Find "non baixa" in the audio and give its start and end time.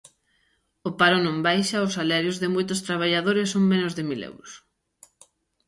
1.25-1.85